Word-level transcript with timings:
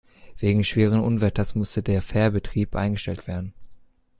Wegen 0.39 0.63
schweren 0.63 0.99
Unwetters 1.01 1.53
musste 1.53 1.83
der 1.83 2.01
Fährbetrieb 2.01 2.75
eingestellt 2.75 3.27
werden. 3.27 3.53